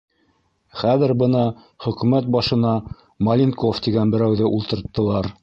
Хәҙер 0.79 1.13
бына 1.21 1.41
хөкүмәт 1.85 2.31
башына 2.37 2.73
Маленков 3.29 3.83
тигән 3.89 4.17
берәүҙе 4.17 4.51
ултырттылар. 4.57 5.33